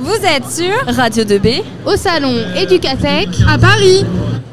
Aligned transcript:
Vous 0.00 0.14
êtes 0.14 0.48
sur 0.48 0.94
Radio 0.94 1.24
2B 1.24 1.60
au 1.84 1.96
salon 1.96 2.32
Educatec 2.56 3.30
à 3.48 3.58
Paris. 3.58 4.04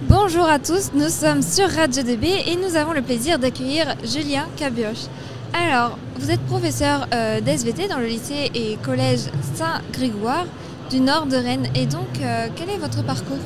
Bonjour 0.10 0.46
à 0.46 0.58
tous, 0.58 0.90
nous 0.96 1.10
sommes 1.10 1.44
sur 1.44 1.70
Radio 1.70 2.02
2B 2.02 2.26
et 2.48 2.56
nous 2.56 2.76
avons 2.76 2.94
le 2.94 3.04
plaisir 3.04 3.38
d'accueillir 3.38 3.94
Julien 4.04 4.48
Cabioche. 4.58 5.06
Alors, 5.54 6.00
vous 6.20 6.32
êtes 6.32 6.42
professeur 6.42 7.08
euh, 7.14 7.42
d'SVT 7.42 7.88
dans 7.88 8.00
le 8.00 8.08
lycée 8.08 8.50
et 8.56 8.78
collège 8.82 9.20
Saint-Grégoire 9.54 10.46
du 10.90 11.00
nord 11.00 11.28
de 11.28 11.36
Rennes. 11.36 11.68
Et 11.76 11.86
donc, 11.86 12.08
euh, 12.22 12.48
quel 12.56 12.72
est 12.72 12.80
votre 12.80 13.04
parcours? 13.04 13.38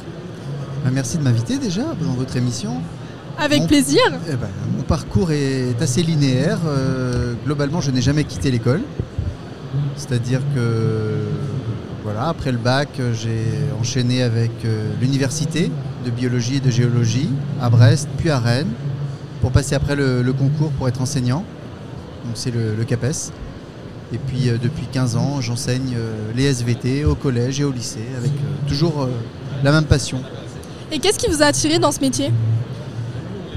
Bah, 0.85 0.91
Merci 0.93 1.17
de 1.17 1.23
m'inviter 1.23 1.57
déjà 1.57 1.83
dans 2.01 2.13
votre 2.13 2.37
émission. 2.37 2.81
Avec 3.37 3.67
plaisir. 3.67 4.01
Eh 4.29 4.35
ben, 4.37 4.47
mon 4.77 4.83
parcours 4.83 5.33
est 5.33 5.81
assez 5.81 6.01
linéaire. 6.01 6.59
Euh, 6.65 7.33
globalement, 7.45 7.81
je 7.81 7.91
n'ai 7.91 8.01
jamais 8.01 8.23
quitté 8.23 8.51
l'école. 8.51 8.83
C'est-à-dire 9.97 10.39
que 10.55 11.25
voilà, 12.11 12.29
après 12.29 12.51
le 12.51 12.57
bac, 12.57 12.89
j'ai 13.13 13.45
enchaîné 13.79 14.23
avec 14.23 14.49
euh, 14.65 14.89
l'université 14.99 15.69
de 16.03 16.09
biologie 16.09 16.55
et 16.55 16.59
de 16.59 16.71
géologie 16.71 17.29
à 17.61 17.69
Brest, 17.69 18.09
puis 18.17 18.31
à 18.31 18.39
Rennes, 18.39 18.71
pour 19.41 19.51
passer 19.51 19.75
après 19.75 19.95
le, 19.95 20.33
concours 20.33 20.71
pour 20.71 20.87
être 20.87 21.03
enseignant. 21.03 21.45
Donc 22.25 22.33
c'est 22.33 22.49
le, 22.49 22.83
CAPES. 22.83 23.31
Et 24.11 24.17
puis 24.17 24.49
euh, 24.49 24.57
depuis 24.59 24.87
15 24.91 25.17
ans, 25.17 25.39
j'enseigne 25.39 25.97
les 26.35 26.45
SVT 26.45 27.05
au 27.05 27.13
collège 27.13 27.59
et 27.59 27.63
au 27.63 27.71
lycée 27.71 28.07
avec 28.17 28.31
toujours 28.67 29.07
la 29.63 29.71
même 29.71 29.85
passion. 29.85 30.23
Et 30.91 30.97
qu'est-ce 30.97 31.19
qui 31.19 31.29
vous 31.29 31.43
a 31.43 31.45
attiré 31.45 31.77
dans 31.77 31.91
ce 31.91 31.99
métier? 31.99 32.31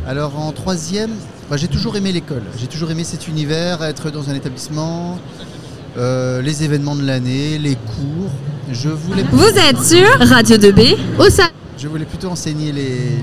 Alors 0.07 0.39
en 0.39 0.53
troisième, 0.53 1.13
j'ai 1.57 1.69
toujours 1.69 1.97
aimé 1.97 2.13
l'école. 2.13 2.43
J'ai 2.59 2.67
toujours 2.67 2.91
aimé 2.91 3.05
cet 3.05 3.29
univers, 3.29 3.83
être 3.83 4.11
dans 4.11 4.29
un 4.29 4.35
établissement, 4.35 5.19
euh, 5.97 6.43
les 6.43 6.65
événements 6.65 6.95
de 6.95 7.05
l'année, 7.05 7.59
les 7.59 7.75
cours. 7.75 8.31
Je 8.71 8.89
voulais. 8.89 9.25
Vous 9.31 9.45
êtes 9.45 9.83
sur 9.83 10.29
Radio 10.29 10.57
2B 10.57 10.97
au 11.19 11.29
sein. 11.29 11.49
Je 11.79 11.89
voulais 11.89 12.05
plutôt 12.05 12.29
enseigner 12.29 12.73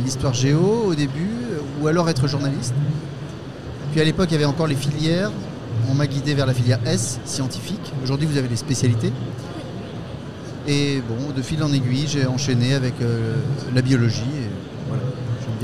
l'histoire 0.04 0.34
géo 0.34 0.86
au 0.88 0.96
début, 0.96 1.30
ou 1.82 1.88
alors 1.88 2.10
être 2.10 2.28
journaliste. 2.28 2.74
Puis 3.92 4.02
à 4.02 4.04
l'époque, 4.04 4.28
il 4.30 4.34
y 4.34 4.36
avait 4.36 4.46
encore 4.46 4.68
les 4.68 4.76
filières. 4.76 5.32
On 5.90 5.94
m'a 5.94 6.06
guidé 6.06 6.34
vers 6.34 6.46
la 6.46 6.54
filière 6.54 6.80
S, 6.86 7.20
scientifique. 7.26 7.94
Aujourd'hui, 8.04 8.28
vous 8.28 8.38
avez 8.38 8.48
les 8.48 8.58
spécialités. 8.58 9.12
Et 10.68 11.02
bon, 11.08 11.32
de 11.36 11.42
fil 11.42 11.64
en 11.64 11.72
aiguille, 11.74 12.06
j'ai 12.08 12.28
enchaîné 12.28 12.76
avec 12.76 12.94
euh, 13.02 13.36
la 13.74 13.82
biologie. 13.82 14.20
Et 14.20 14.50
voilà 14.88 15.02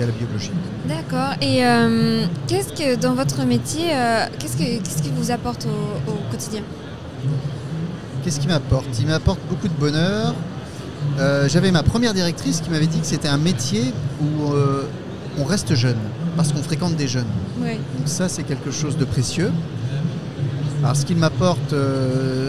la 0.03 0.11
biologie. 0.11 0.51
D'accord. 0.87 1.35
Et 1.41 1.65
euh, 1.65 2.25
qu'est-ce 2.47 2.73
que 2.73 2.95
dans 2.95 3.13
votre 3.13 3.43
métier, 3.45 3.93
euh, 3.93 4.25
qu'est-ce, 4.39 4.57
que, 4.57 5.01
qui 5.01 5.11
vous 5.15 5.31
apporte 5.31 5.65
au, 5.65 6.31
quotidien? 6.31 6.61
Qu'est-ce 8.23 8.39
qui 8.39 8.47
m'apporte? 8.47 8.87
Il 8.99 9.07
m'apporte 9.07 9.39
beaucoup 9.49 9.67
de 9.67 9.73
bonheur. 9.73 10.33
Euh, 11.19 11.47
j'avais 11.47 11.71
ma 11.71 11.83
première 11.83 12.13
directrice 12.13 12.61
qui 12.61 12.69
m'avait 12.69 12.87
dit 12.87 12.99
que 12.99 13.05
c'était 13.05 13.27
un 13.27 13.37
métier 13.37 13.93
où 14.21 14.53
on 15.37 15.43
reste 15.43 15.75
jeune, 15.75 15.97
parce 16.37 16.51
qu'on 16.53 16.63
fréquente 16.63 16.95
des 16.95 17.07
jeunes. 17.07 17.27
Donc 17.59 18.07
ça, 18.07 18.29
c'est 18.29 18.43
quelque 18.43 18.71
chose 18.71 18.97
de 18.97 19.05
précieux. 19.05 19.51
Alors 20.83 20.95
ce 20.95 21.05
qu'il 21.05 21.17
m'apporte, 21.17 21.73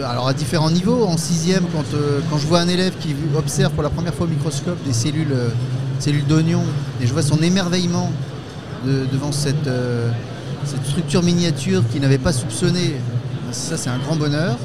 alors 0.05 0.27
à 0.27 0.33
différents 0.33 0.71
niveaux, 0.71 1.05
en 1.05 1.17
sixième, 1.17 1.63
quand, 1.73 1.85
quand 2.29 2.37
je 2.37 2.47
vois 2.47 2.59
un 2.59 2.67
élève 2.67 2.93
qui 2.99 3.15
observe 3.37 3.73
pour 3.73 3.83
la 3.83 3.89
première 3.89 4.13
fois 4.13 4.25
au 4.25 4.29
microscope 4.29 4.77
des 4.85 4.93
cellules 4.93 5.35
cellule 5.99 6.25
d'oignon, 6.25 6.61
et 7.01 7.07
je 7.07 7.13
vois 7.13 7.21
son 7.21 7.41
émerveillement 7.41 8.11
devant 8.85 9.31
euh, 9.67 10.11
cette, 10.63 10.85
structure 10.85 11.23
miniature 11.23 11.83
qu'il 11.91 12.01
n'avait 12.01 12.17
pas 12.17 12.33
soupçonné. 12.33 12.95
Ça, 13.51 13.77
c'est 13.77 13.89
un 13.89 13.97
grand 13.97 14.15
bonheur. 14.15 14.57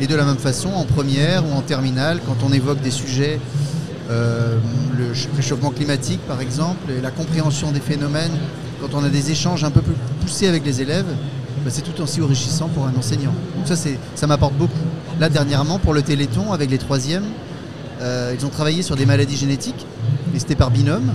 Et 0.00 0.06
de 0.06 0.14
la 0.14 0.24
même 0.24 0.38
façon, 0.38 0.70
en 0.70 0.84
première 0.84 1.44
ou 1.46 1.52
en 1.52 1.60
terminale, 1.60 2.20
quand 2.26 2.46
on 2.46 2.52
évoque 2.52 2.80
des 2.80 2.90
sujets, 2.90 3.38
euh, 4.10 4.56
le 4.96 5.12
réchauffement 5.36 5.70
climatique 5.70 6.20
par 6.26 6.40
exemple, 6.40 6.90
et 6.90 7.00
la 7.00 7.10
compréhension 7.10 7.70
des 7.70 7.80
phénomènes, 7.80 8.32
quand 8.80 8.94
on 8.94 9.04
a 9.04 9.08
des 9.10 9.30
échanges 9.30 9.62
un 9.62 9.70
peu 9.70 9.82
plus 9.82 9.94
poussés 10.22 10.48
avec 10.48 10.64
les 10.64 10.80
élèves, 10.80 11.06
bah, 11.64 11.70
c'est 11.70 11.82
tout 11.82 12.00
aussi 12.00 12.22
enrichissant 12.22 12.68
pour 12.68 12.86
un 12.86 12.94
enseignant. 12.98 13.34
Donc 13.56 13.66
ça, 13.66 13.74
ça 14.14 14.26
m'apporte 14.26 14.54
beaucoup. 14.54 14.72
Là, 15.18 15.28
dernièrement, 15.28 15.78
pour 15.78 15.92
le 15.92 16.00
Téléthon, 16.00 16.52
avec 16.52 16.70
les 16.70 16.78
troisièmes, 16.78 17.26
euh, 18.00 18.34
ils 18.38 18.46
ont 18.46 18.48
travaillé 18.48 18.82
sur 18.82 18.96
des 18.96 19.04
maladies 19.04 19.36
génétiques 19.36 19.84
mais 20.32 20.38
c'était 20.38 20.56
par 20.56 20.70
binôme. 20.70 21.12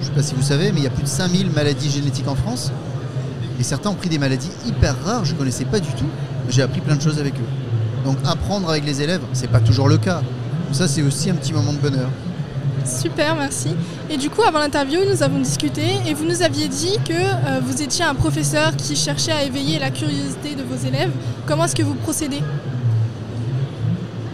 ne 0.00 0.04
sais 0.04 0.14
pas 0.14 0.22
si 0.22 0.34
vous 0.34 0.42
savez, 0.42 0.72
mais 0.72 0.80
il 0.80 0.84
y 0.84 0.86
a 0.86 0.90
plus 0.90 1.02
de 1.02 1.08
5000 1.08 1.50
maladies 1.50 1.90
génétiques 1.90 2.28
en 2.28 2.34
France. 2.34 2.72
Et 3.60 3.62
certains 3.62 3.90
ont 3.90 3.94
pris 3.94 4.08
des 4.08 4.18
maladies 4.18 4.50
hyper 4.66 4.96
rares, 5.04 5.26
je 5.26 5.34
ne 5.34 5.38
connaissais 5.38 5.66
pas 5.66 5.80
du 5.80 5.92
tout. 5.92 6.06
J'ai 6.48 6.62
appris 6.62 6.80
plein 6.80 6.96
de 6.96 7.02
choses 7.02 7.18
avec 7.18 7.34
eux. 7.34 8.04
Donc 8.06 8.16
apprendre 8.24 8.70
avec 8.70 8.86
les 8.86 9.02
élèves, 9.02 9.20
c'est 9.34 9.50
pas 9.50 9.60
toujours 9.60 9.86
le 9.86 9.98
cas. 9.98 10.22
Ça, 10.72 10.88
c'est 10.88 11.02
aussi 11.02 11.28
un 11.28 11.34
petit 11.34 11.52
moment 11.52 11.74
de 11.74 11.78
bonheur. 11.78 12.08
Super, 12.86 13.36
merci. 13.36 13.68
Et 14.08 14.16
du 14.16 14.30
coup, 14.30 14.42
avant 14.42 14.60
l'interview, 14.60 15.00
nous 15.06 15.22
avons 15.22 15.38
discuté 15.38 15.82
et 16.06 16.14
vous 16.14 16.24
nous 16.24 16.42
aviez 16.42 16.68
dit 16.68 16.96
que 17.06 17.12
euh, 17.12 17.60
vous 17.62 17.82
étiez 17.82 18.02
un 18.02 18.14
professeur 18.14 18.74
qui 18.76 18.96
cherchait 18.96 19.32
à 19.32 19.42
éveiller 19.42 19.78
la 19.78 19.90
curiosité 19.90 20.54
de 20.54 20.62
vos 20.62 20.76
élèves. 20.86 21.10
Comment 21.46 21.66
est-ce 21.66 21.76
que 21.76 21.82
vous 21.82 21.94
procédez? 21.94 22.40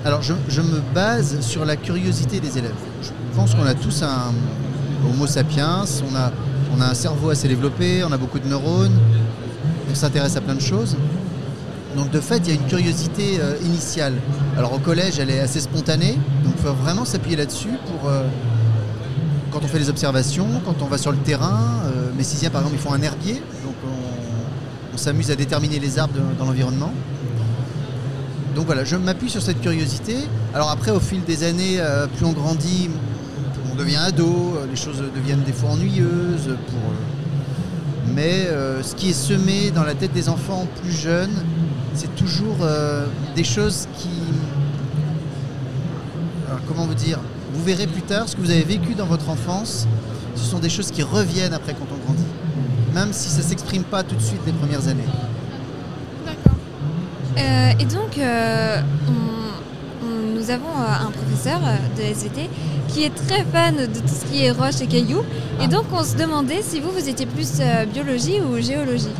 Alors, 0.04 0.22
je, 0.22 0.34
je, 0.48 0.60
me 0.60 0.80
base 0.94 1.40
sur 1.40 1.64
la 1.64 1.74
curiosité 1.74 2.38
des 2.38 2.58
élèves. 2.58 2.76
Je 3.02 3.10
pense 3.34 3.56
qu'on 3.56 3.66
a 3.66 3.74
tous 3.74 4.04
un 4.04 4.32
Homo 5.04 5.26
sapiens, 5.26 5.84
on 6.08 6.14
a, 6.14 6.30
on 6.74 6.80
a 6.80 6.86
un 6.86 6.94
cerveau 6.94 7.30
assez 7.30 7.48
développé, 7.48 8.04
on 8.04 8.12
a 8.12 8.16
beaucoup 8.16 8.38
de 8.38 8.48
neurones, 8.48 8.98
on 9.90 9.94
s'intéresse 9.94 10.36
à 10.36 10.40
plein 10.40 10.54
de 10.54 10.60
choses. 10.60 10.96
Donc 11.96 12.10
de 12.10 12.20
fait, 12.20 12.38
il 12.38 12.48
y 12.48 12.50
a 12.50 12.54
une 12.54 12.66
curiosité 12.66 13.38
euh, 13.40 13.56
initiale. 13.64 14.14
Alors 14.56 14.74
au 14.74 14.78
collège, 14.78 15.18
elle 15.18 15.30
est 15.30 15.40
assez 15.40 15.60
spontanée, 15.60 16.18
donc 16.44 16.54
il 16.58 16.62
faut 16.62 16.74
vraiment 16.74 17.04
s'appuyer 17.04 17.36
là-dessus 17.36 17.70
pour 17.86 18.10
euh, 18.10 18.22
quand 19.50 19.60
on 19.62 19.66
fait 19.66 19.78
les 19.78 19.88
observations, 19.88 20.46
quand 20.64 20.82
on 20.82 20.86
va 20.86 20.98
sur 20.98 21.10
le 21.10 21.18
terrain. 21.18 21.80
Euh, 21.86 22.10
mes 22.16 22.22
sixièmes, 22.22 22.52
par 22.52 22.60
exemple, 22.60 22.78
ils 22.78 22.82
font 22.82 22.92
un 22.92 23.00
herbier, 23.00 23.42
donc 23.64 23.74
on, 23.84 24.98
s'amuse 24.98 25.30
à 25.30 25.36
déterminer 25.36 25.78
les 25.78 25.98
arbres 25.98 26.14
dans 26.38 26.46
l'environnement. 26.46 26.90
Donc 28.54 28.64
voilà, 28.64 28.82
je 28.82 28.96
m'appuie 28.96 29.28
sur 29.28 29.42
cette 29.42 29.60
curiosité. 29.60 30.16
Alors 30.54 30.70
après, 30.70 30.90
au 30.90 31.00
fil 31.00 31.22
des 31.22 31.44
années, 31.44 31.78
plus 32.16 32.24
on 32.24 32.32
grandit, 32.32 32.88
devient 33.76 33.96
ado, 33.96 34.56
euh, 34.56 34.66
les 34.68 34.76
choses 34.76 35.02
deviennent 35.14 35.42
des 35.42 35.52
fois 35.52 35.70
ennuyeuses. 35.70 36.48
Euh, 36.48 36.56
mais 38.14 38.46
euh, 38.46 38.82
ce 38.82 38.94
qui 38.94 39.10
est 39.10 39.12
semé 39.12 39.70
dans 39.70 39.84
la 39.84 39.94
tête 39.94 40.12
des 40.12 40.28
enfants 40.28 40.66
plus 40.82 40.92
jeunes, 40.92 41.44
c'est 41.94 42.14
toujours 42.14 42.58
des 43.34 43.44
choses 43.44 43.88
qui... 43.96 44.10
comment 46.68 46.84
vous 46.84 46.94
dire 46.94 47.18
Vous 47.54 47.64
verrez 47.64 47.86
plus 47.86 48.02
tard 48.02 48.28
ce 48.28 48.36
que 48.36 48.42
vous 48.42 48.50
avez 48.50 48.64
vécu 48.64 48.94
dans 48.94 49.06
votre 49.06 49.30
enfance, 49.30 49.88
ce 50.34 50.44
sont 50.44 50.58
des 50.58 50.68
choses 50.68 50.90
qui 50.90 51.02
reviennent 51.02 51.54
après 51.54 51.72
quand 51.72 51.86
on 51.90 52.04
grandit. 52.04 52.26
Même 52.94 53.12
si 53.12 53.30
ça 53.30 53.38
ne 53.38 53.44
s'exprime 53.44 53.82
pas 53.82 54.02
tout 54.02 54.14
de 54.14 54.20
suite 54.20 54.40
les 54.46 54.52
premières 54.52 54.88
années. 54.88 55.08
D'accord. 56.26 56.58
et 57.80 57.84
donc, 57.86 58.18
nous 60.46 60.52
avons 60.52 60.76
un 60.76 61.10
professeur 61.10 61.60
de 61.96 62.02
SVT 62.02 62.48
qui 62.88 63.04
est 63.04 63.14
très 63.14 63.44
fan 63.44 63.74
de 63.76 63.86
tout 63.86 64.06
ce 64.06 64.24
qui 64.26 64.44
est 64.44 64.52
roches 64.52 64.80
et 64.80 64.86
cailloux. 64.86 65.22
Et 65.60 65.64
ah. 65.64 65.66
donc 65.66 65.84
on 65.92 66.04
se 66.04 66.14
demandait 66.16 66.62
si 66.62 66.80
vous, 66.80 66.90
vous 66.90 67.08
étiez 67.08 67.26
plus 67.26 67.54
euh, 67.60 67.84
biologie 67.86 68.40
ou 68.40 68.60
géologie. 68.60 69.10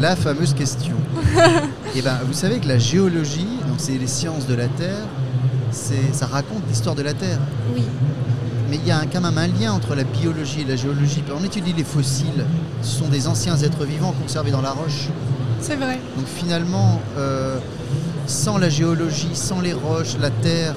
La 0.00 0.16
fameuse 0.16 0.52
question. 0.54 0.96
et 1.36 1.48
eh 1.98 2.02
ben, 2.02 2.18
vous 2.26 2.32
savez 2.32 2.58
que 2.58 2.66
la 2.66 2.78
géologie, 2.78 3.46
donc 3.68 3.76
c'est 3.78 3.96
les 3.96 4.08
sciences 4.08 4.46
de 4.46 4.54
la 4.54 4.66
Terre, 4.66 5.06
ça 5.70 6.26
raconte 6.26 6.62
l'histoire 6.68 6.96
de 6.96 7.02
la 7.02 7.14
Terre. 7.14 7.38
Oui. 7.74 7.84
Mais 8.68 8.76
il 8.76 8.86
y 8.86 8.90
a 8.90 9.02
quand 9.12 9.20
même 9.20 9.38
un 9.38 9.46
lien 9.46 9.72
entre 9.72 9.94
la 9.94 10.04
biologie 10.04 10.62
et 10.62 10.64
la 10.64 10.76
géologie. 10.76 11.22
On 11.38 11.44
étudie 11.44 11.72
les 11.72 11.84
fossiles, 11.84 12.44
ce 12.82 12.98
sont 12.98 13.08
des 13.08 13.28
anciens 13.28 13.56
êtres 13.58 13.84
vivants 13.84 14.14
conservés 14.20 14.50
dans 14.50 14.62
la 14.62 14.72
roche. 14.72 15.08
C'est 15.60 15.76
vrai. 15.76 16.00
Donc 16.16 16.26
finalement, 16.26 17.00
euh, 17.16 17.58
sans 18.26 18.58
la 18.58 18.68
géologie, 18.68 19.34
sans 19.34 19.60
les 19.60 19.72
roches, 19.72 20.16
la 20.20 20.30
Terre, 20.30 20.74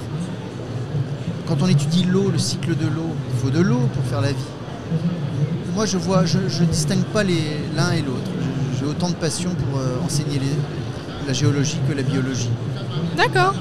quand 1.47 1.61
on 1.61 1.67
étudie 1.67 2.03
l'eau, 2.03 2.29
le 2.29 2.37
cycle 2.37 2.75
de 2.75 2.87
l'eau, 2.87 3.15
il 3.33 3.39
faut 3.39 3.49
de 3.49 3.61
l'eau 3.61 3.89
pour 3.93 4.03
faire 4.03 4.21
la 4.21 4.31
vie. 4.31 4.51
Moi, 5.73 5.85
je 5.85 5.97
vois, 5.97 6.25
je 6.25 6.39
ne 6.39 6.65
distingue 6.65 7.05
pas 7.05 7.23
l'un 7.23 7.91
et 7.91 8.01
l'autre. 8.01 8.29
J'ai 8.77 8.85
autant 8.85 9.09
de 9.09 9.15
passion 9.15 9.51
pour 9.51 9.79
euh, 9.79 9.97
enseigner 10.03 10.41
la 11.25 11.33
géologie 11.33 11.77
que 11.89 11.93
la 11.93 12.03
biologie. 12.03 12.49
D'accord. 13.15 13.53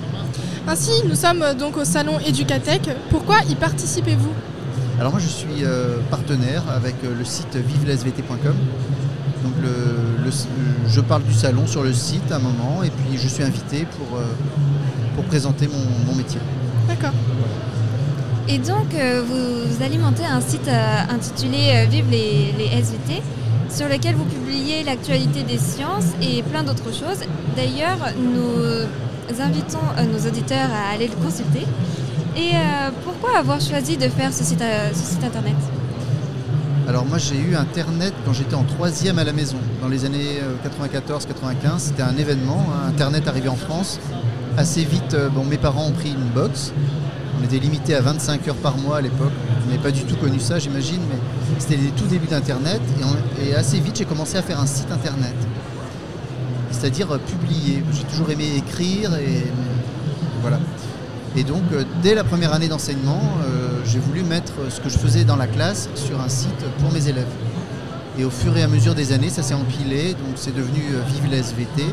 Ainsi, 0.66 0.90
nous 1.08 1.14
sommes 1.14 1.42
euh, 1.42 1.54
donc 1.54 1.76
au 1.76 1.84
salon 1.84 2.18
Educatec. 2.18 2.90
Pourquoi 3.10 3.36
y 3.48 3.54
participez-vous? 3.54 4.32
Alors 4.98 5.12
moi, 5.12 5.20
je 5.20 5.28
suis 5.28 5.62
euh, 5.62 5.98
partenaire 6.10 6.62
avec 6.74 6.96
le 7.02 7.24
site 7.24 7.54
vivelesvt.com. 7.54 8.54
Donc 9.42 9.54
je 10.88 11.00
parle 11.00 11.22
du 11.22 11.34
salon 11.34 11.66
sur 11.66 11.82
le 11.82 11.92
site 11.92 12.30
à 12.32 12.36
un 12.36 12.40
moment 12.40 12.82
et 12.82 12.90
puis 12.90 13.18
je 13.18 13.28
suis 13.28 13.42
invité 13.42 13.86
pour, 13.96 14.18
pour 15.14 15.24
présenter 15.24 15.68
mon, 15.68 16.14
métier. 16.14 16.40
D'accord. 16.88 17.12
Et 18.48 18.58
donc, 18.58 18.94
euh, 18.94 19.22
vous, 19.26 19.82
alimentez 19.82 20.24
un 20.24 20.40
site 20.40 20.68
euh, 20.68 20.98
intitulé 21.10 21.72
euh, 21.74 21.86
Vive 21.90 22.06
les, 22.10 22.68
SVT, 22.80 23.20
sur 23.68 23.88
lequel 23.88 24.14
vous 24.14 24.24
publiez 24.24 24.84
l'actualité 24.84 25.42
des 25.42 25.58
sciences 25.58 26.12
et 26.22 26.42
plein 26.44 26.62
d'autres 26.62 26.92
choses. 26.92 27.26
D'ailleurs, 27.56 27.98
nous 28.16 28.86
invitons 29.40 29.78
euh, 29.98 30.04
nos 30.04 30.28
auditeurs 30.28 30.68
à 30.72 30.94
aller 30.94 31.08
le 31.08 31.16
consulter. 31.16 31.66
Et 32.36 32.50
euh, 32.54 32.90
pourquoi 33.04 33.38
avoir 33.38 33.60
choisi 33.60 33.96
de 33.96 34.08
faire 34.08 34.30
euh, 34.30 34.90
ce 34.92 35.04
site 35.04 35.24
internet? 35.24 35.56
Alors 36.88 37.04
moi 37.04 37.18
j'ai 37.18 37.36
eu 37.36 37.56
Internet 37.56 38.14
quand 38.24 38.32
j'étais 38.32 38.54
en 38.54 38.62
troisième 38.62 39.18
à 39.18 39.24
la 39.24 39.32
maison, 39.32 39.56
dans 39.82 39.88
les 39.88 40.04
années 40.04 40.40
94-95. 40.64 41.78
C'était 41.78 42.02
un 42.02 42.16
événement, 42.16 42.64
hein. 42.70 42.88
Internet 42.88 43.26
arrivé 43.26 43.48
en 43.48 43.56
France. 43.56 43.98
Assez 44.56 44.84
vite, 44.84 45.14
euh, 45.14 45.28
bon, 45.28 45.44
mes 45.44 45.58
parents 45.58 45.86
ont 45.86 45.92
pris 45.92 46.10
une 46.10 46.28
box. 46.32 46.72
On 47.40 47.44
était 47.44 47.58
limité 47.58 47.96
à 47.96 48.00
25 48.02 48.46
heures 48.48 48.54
par 48.56 48.78
mois 48.78 48.98
à 48.98 49.00
l'époque. 49.00 49.32
Je 49.62 49.70
n'avais 49.70 49.82
pas 49.82 49.90
du 49.90 50.04
tout 50.04 50.14
connu 50.16 50.38
ça 50.38 50.60
j'imagine, 50.60 51.00
mais 51.10 51.18
c'était 51.58 51.76
les 51.76 51.90
tout 51.90 52.06
débuts 52.06 52.28
d'Internet. 52.28 52.80
Et, 53.40 53.48
et 53.48 53.54
assez 53.56 53.80
vite 53.80 53.96
j'ai 53.98 54.04
commencé 54.04 54.38
à 54.38 54.42
faire 54.42 54.60
un 54.60 54.66
site 54.66 54.90
Internet. 54.92 55.34
C'est-à-dire 56.70 57.12
euh, 57.12 57.18
publier. 57.18 57.82
J'ai 57.92 58.04
toujours 58.04 58.30
aimé 58.30 58.44
écrire 58.56 59.12
et 59.16 59.44
voilà. 60.40 60.60
Et 61.36 61.44
donc, 61.44 61.62
euh, 61.72 61.84
dès 62.02 62.14
la 62.14 62.24
première 62.24 62.52
année 62.54 62.68
d'enseignement, 62.68 63.20
euh, 63.44 63.80
j'ai 63.84 63.98
voulu 63.98 64.22
mettre 64.22 64.52
ce 64.70 64.80
que 64.80 64.88
je 64.88 64.96
faisais 64.98 65.24
dans 65.24 65.36
la 65.36 65.46
classe 65.46 65.88
sur 65.94 66.20
un 66.20 66.28
site 66.28 66.64
pour 66.80 66.90
mes 66.92 67.08
élèves. 67.08 67.26
Et 68.18 68.24
au 68.24 68.30
fur 68.30 68.56
et 68.56 68.62
à 68.62 68.68
mesure 68.68 68.94
des 68.94 69.12
années, 69.12 69.28
ça 69.28 69.42
s'est 69.42 69.54
empilé, 69.54 70.12
donc 70.14 70.36
c'est 70.36 70.54
devenu 70.54 70.80
euh, 70.94 71.02
Vive 71.12 71.30
la 71.30 71.36
SVT, 71.38 71.84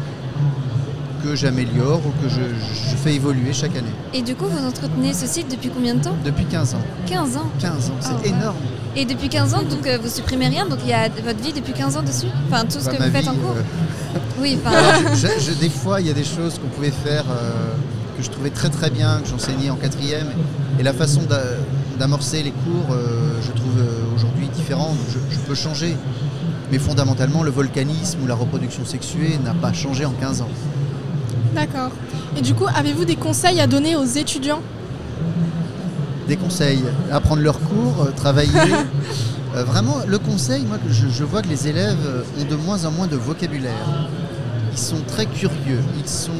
que 1.23 1.35
j'améliore 1.35 1.99
ou 2.05 2.11
que 2.23 2.29
je, 2.29 2.35
je 2.39 2.95
fais 2.95 3.15
évoluer 3.15 3.51
chaque 3.53 3.75
année. 3.75 3.91
Et 4.13 4.21
du 4.21 4.33
coup, 4.35 4.45
vous 4.45 4.65
entretenez 4.65 5.13
ce 5.13 5.25
site 5.27 5.49
depuis 5.51 5.69
combien 5.69 5.95
de 5.95 6.01
temps? 6.03 6.15
Depuis 6.23 6.45
15 6.45 6.75
ans. 6.75 6.81
15 7.07 7.37
ans? 7.37 7.49
15 7.59 7.89
ans, 7.89 7.93
c'est 7.99 8.09
Ah, 8.11 8.21
ouais. 8.21 8.29
énorme. 8.29 8.55
Et 8.95 9.05
depuis 9.05 9.27
15 9.27 9.53
ans, 9.55 9.63
donc 9.63 9.85
euh, 9.87 9.97
vous 10.01 10.09
supprimez 10.09 10.47
rien, 10.47 10.65
donc 10.67 10.79
il 10.83 10.89
y 10.89 10.93
a 10.93 11.09
votre 11.09 11.39
vie 11.41 11.51
depuis 11.53 11.73
15 11.73 11.97
ans 11.97 12.03
dessus? 12.03 12.27
Enfin, 12.49 12.63
tout 12.63 12.79
ce 12.79 12.85
Bah, 12.85 12.91
que 12.97 13.03
vous 13.03 13.11
faites 13.11 13.23
vie, 13.23 13.29
en 13.29 13.35
cours? 13.35 13.55
euh, 13.57 14.19
Oui, 14.41 14.57
enfin, 14.63 14.77
Alors, 14.77 15.15
je- 15.15 15.43
je- 15.43 15.53
des 15.59 15.69
fois, 15.69 15.99
il 15.99 16.07
y 16.07 16.11
a 16.11 16.13
des 16.13 16.23
choses 16.23 16.59
qu'on 16.59 16.67
pouvait 16.69 16.91
faire 16.91 17.23
euh, 17.29 17.73
que 18.17 18.23
je 18.23 18.29
trouvais 18.29 18.49
très 18.49 18.69
très 18.69 18.89
bien, 18.89 19.19
que 19.21 19.27
j'enseignais 19.27 19.69
en 19.69 19.75
quatrième. 19.75 20.27
Et 20.79 20.83
la 20.83 20.93
façon 20.93 21.21
d'a- 21.23 21.41
d'amorcer 21.99 22.43
les 22.43 22.51
cours, 22.51 22.91
euh, 22.93 23.31
je 23.45 23.51
trouve 23.51 23.79
euh, 23.79 24.15
aujourd'hui 24.15 24.47
différente. 24.55 24.97
Je, 25.09 25.19
je 25.35 25.39
peux 25.39 25.55
changer. 25.55 25.95
Mais 26.71 26.79
fondamentalement, 26.79 27.43
le 27.43 27.51
volcanisme 27.51 28.19
ou 28.23 28.27
la 28.27 28.35
reproduction 28.35 28.85
sexuée 28.85 29.37
n'a 29.43 29.53
pas 29.53 29.73
changé 29.73 30.05
en 30.05 30.11
15 30.11 30.41
ans. 30.41 30.49
D'accord. 31.53 31.91
Et 32.37 32.41
du 32.41 32.55
coup, 32.55 32.65
avez-vous 32.75 33.05
des 33.05 33.15
conseils 33.15 33.59
à 33.61 33.67
donner 33.67 33.95
aux 33.95 34.05
étudiants? 34.05 34.61
Des 36.27 36.37
conseils, 36.37 36.81
apprendre 37.11 37.41
leurs 37.41 37.59
cours, 37.59 38.05
euh, 38.07 38.11
travailler. 38.15 38.51
Vraiment, 39.53 39.97
le 40.07 40.17
conseil, 40.17 40.63
moi, 40.65 40.77
je, 40.89 41.07
je 41.09 41.23
vois 41.23 41.43
que 41.43 41.47
les 41.49 41.67
élèves 41.67 42.23
ont 42.41 42.45
de 42.49 42.55
moins 42.55 42.85
en 42.85 42.91
moins 42.91 43.05
de 43.05 43.15
vocabulaire. 43.17 44.09
Ils 44.73 44.79
sont 44.79 45.01
très 45.07 45.27
curieux, 45.27 45.81
ils 46.03 46.09
sont 46.09 46.31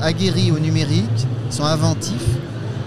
aguerris 0.00 0.50
au 0.50 0.58
numérique, 0.58 1.26
ils 1.48 1.52
sont 1.54 1.64
inventifs. 1.64 2.26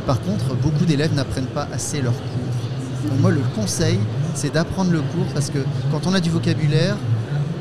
Par 0.06 0.20
contre, 0.22 0.54
beaucoup 0.56 0.86
d'élèves 0.86 1.14
n'apprennent 1.14 1.46
pas 1.48 1.68
assez 1.74 2.02
leurs 2.02 2.14
cours. 2.14 3.10
Donc 3.10 3.22
moi, 3.22 3.32
le 3.32 3.42
conseil, 3.56 4.00
c'est 4.34 4.54
d'apprendre 4.54 4.92
le 4.92 5.00
cours 5.00 5.26
parce 5.34 5.50
que 5.50 5.60
quand 5.92 6.06
on 6.08 6.14
a 6.14 6.20
du 6.20 6.30
vocabulaire, 6.30 6.98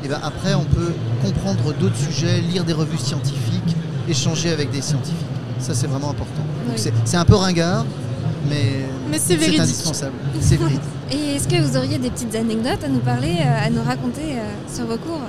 eh 0.03 0.07
ben, 0.09 0.19
après, 0.21 0.53
on 0.55 0.65
peut 0.65 0.93
comprendre 1.23 1.73
d'autres 1.79 1.95
sujets, 1.97 2.41
lire 2.41 2.65
des 2.65 2.73
revues 2.73 2.97
scientifiques, 2.97 3.75
échanger 4.09 4.51
avec 4.51 4.69
des 4.71 4.81
scientifiques. 4.81 5.15
Ça, 5.59 5.73
c'est 5.73 5.87
vraiment 5.87 6.11
important. 6.11 6.43
Oui. 6.67 6.73
c'est- 6.75 7.17
un 7.17 7.25
peu 7.25 7.35
ringard, 7.35 7.85
mais, 8.49 8.85
Mais 9.09 9.17
c'est 9.17 9.35
indispensable. 9.59 10.11
C'est 10.41 10.59
et 11.11 11.35
est-ce 11.35 11.47
que 11.47 11.61
vous 11.61 11.77
auriez 11.77 11.97
des 11.97 12.09
petites 12.09 12.35
anecdotes 12.35 12.83
à 12.83 12.87
nous 12.89 12.99
parler, 12.99 13.37
euh, 13.39 13.65
à 13.65 13.69
nous 13.69 13.81
raconter 13.81 14.33
euh, 14.33 14.43
sur 14.71 14.85
vos 14.85 14.97
cours? 14.97 15.21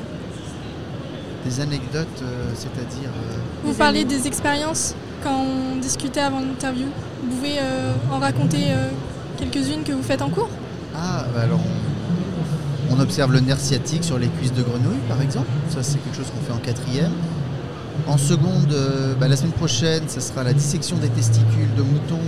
Des 1.46 1.60
anecdotes, 1.60 2.22
euh, 2.22 2.50
c'est-à-dire. 2.56 3.08
euh, 3.08 3.36
Vous 3.64 3.74
parlez 3.74 4.04
des 4.04 4.26
expériences 4.26 4.94
quand 5.22 5.44
on 5.44 5.76
discutait 5.76 6.20
avant 6.20 6.40
l'interview. 6.40 6.86
Vous 7.22 7.36
pouvez 7.36 7.58
euh, 7.60 7.92
en 8.12 8.18
raconter 8.18 8.58
quelques-unes 9.38 9.84
que 9.84 9.92
vous 9.92 10.02
faites 10.02 10.22
en 10.22 10.28
cours? 10.28 10.48
Ah, 10.94 11.24
bah 11.34 11.42
alors 11.42 11.60
on, 12.90 12.96
on 12.96 13.00
observe 13.00 13.32
le 13.32 13.40
nerf 13.40 13.60
sciatique 13.60 14.02
sur 14.02 14.18
les 14.18 14.26
cuisses 14.28 14.52
de 14.54 14.62
grenouille, 14.62 14.98
par 15.08 15.20
exemple. 15.22 15.46
Ça, 15.68 15.82
c'est 15.82 15.98
quelque 15.98 16.16
chose 16.16 16.26
qu'on 16.34 16.44
fait 16.44 16.52
en 16.52 16.62
quatrième. 16.64 17.12
En 18.08 18.18
seconde, 18.18 18.74
bah, 19.20 19.28
la 19.28 19.36
semaine 19.36 19.52
prochaine, 19.52 20.02
ce 20.08 20.20
sera 20.20 20.42
la 20.42 20.52
dissection 20.52 20.96
des 20.96 21.08
testicules 21.08 21.72
de 21.76 21.82
mouton 21.82 22.18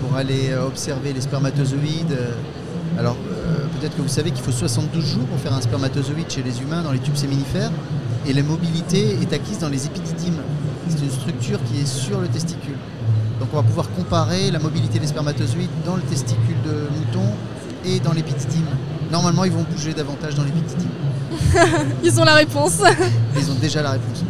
pour 0.00 0.16
aller 0.16 0.54
observer 0.54 1.12
les 1.12 1.20
spermatozoïdes. 1.20 2.16
Alors, 2.98 3.16
euh, 3.30 3.64
peut-être 3.78 3.96
que 3.96 4.02
vous 4.02 4.08
savez 4.08 4.30
qu'il 4.32 4.42
faut 4.44 4.52
72 4.52 5.04
jours 5.04 5.24
pour 5.26 5.38
faire 5.38 5.54
un 5.54 5.60
spermatozoïde 5.60 6.30
chez 6.30 6.42
les 6.42 6.60
humains 6.60 6.82
dans 6.82 6.92
les 6.92 6.98
tubes 6.98 7.16
séminifères. 7.16 7.70
Et 8.26 8.32
la 8.32 8.42
mobilité 8.42 9.18
est 9.20 9.32
acquise 9.32 9.58
dans 9.58 9.68
les 9.68 9.86
épididymes. 9.86 10.40
C'est 10.88 11.02
une 11.02 11.10
structure 11.10 11.58
qui 11.64 11.80
est 11.80 11.86
sur 11.86 12.20
le 12.20 12.28
testicule. 12.28 12.76
Donc 13.40 13.48
on 13.52 13.56
va 13.56 13.62
pouvoir 13.62 13.90
comparer 13.90 14.50
la 14.50 14.58
mobilité 14.58 14.98
des 14.98 15.06
spermatozoïdes 15.06 15.70
dans 15.84 15.96
le 15.96 16.02
testicule 16.02 16.56
de 16.64 16.88
mouton 16.96 17.28
et 17.84 17.98
dans 18.00 18.12
l'épididyme. 18.12 18.66
Normalement, 19.10 19.44
ils 19.44 19.52
vont 19.52 19.64
bouger 19.68 19.92
davantage 19.92 20.34
dans 20.36 20.44
l'épididyme. 20.44 20.88
Ils 22.04 22.20
ont 22.20 22.24
la 22.24 22.34
réponse. 22.34 22.78
Ils 23.38 23.50
ont 23.50 23.54
déjà 23.54 23.82
la 23.82 23.92
réponse. 23.92 24.22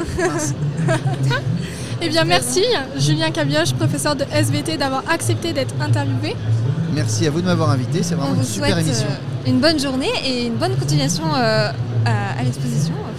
Eh 2.00 2.08
bien, 2.08 2.24
merci 2.24 2.64
Julien 2.96 3.30
Cabioche, 3.30 3.72
professeur 3.74 4.16
de 4.16 4.24
SVT, 4.32 4.76
d'avoir 4.76 5.02
accepté 5.08 5.52
d'être 5.52 5.74
interviewé. 5.80 6.34
Merci 6.94 7.26
à 7.26 7.30
vous 7.30 7.40
de 7.40 7.46
m'avoir 7.46 7.70
invité. 7.70 8.02
C'est 8.02 8.14
On 8.14 8.18
vraiment 8.18 8.34
vous 8.34 8.40
une 8.40 8.46
super 8.46 8.70
souhaite 8.70 8.86
émission. 8.86 9.06
euh, 9.08 9.48
une 9.50 9.60
bonne 9.60 9.78
journée 9.78 10.10
et 10.24 10.46
une 10.46 10.56
bonne 10.56 10.74
continuation 10.76 11.24
euh, 11.34 11.70
à, 12.04 12.42
l'exposition, 12.42 12.94
enfin 13.04 13.11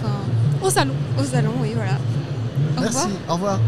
Au 0.64 0.70
salon. 0.70 0.94
au 1.20 1.24
salon, 1.24 1.52
oui, 1.60 1.72
voilà. 1.74 1.92
Au 2.76 2.80
Merci. 2.80 2.96
revoir. 2.96 3.18
Au 3.28 3.32
revoir. 3.34 3.58